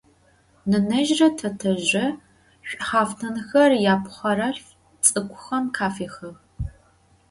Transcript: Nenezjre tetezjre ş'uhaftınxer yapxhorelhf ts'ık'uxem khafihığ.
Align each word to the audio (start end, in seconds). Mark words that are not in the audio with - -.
Nenezjre 0.69 1.27
tetezjre 1.39 2.05
ş'uhaftınxer 2.67 3.71
yapxhorelhf 3.85 4.67
ts'ık'uxem 5.01 5.65
khafihığ. 5.75 6.33